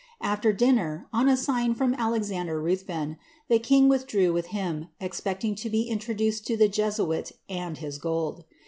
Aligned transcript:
AAer 0.23 0.57
dinner, 0.57 1.07
on 1.13 1.29
a 1.29 1.37
sign 1.37 1.75
from 1.75 1.93
Alexander 1.93 2.59
Ruthven, 2.59 3.17
the 3.49 3.59
king 3.59 3.87
withdrew 3.87 4.33
with 4.33 4.47
him, 4.47 4.87
expecting 4.99 5.53
to 5.53 5.69
be 5.69 5.83
introduced 5.83 6.47
to 6.47 6.57
the 6.57 6.67
Jesuit 6.67 7.33
and 7.47 7.77
his 7.77 7.99
gold. 7.99 8.43